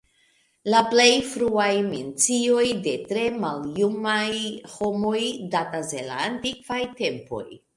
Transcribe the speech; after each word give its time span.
La 0.73 0.77
plej 0.93 1.09
fruaj 1.33 1.73
mencioj 1.89 2.65
de 2.87 2.95
tre 3.11 3.27
maljumaj 3.45 4.25
homoj 4.77 5.23
datas 5.57 5.97
el 6.01 6.11
la 6.15 6.19
antikvaj 6.31 6.81
tempoj. 7.03 7.47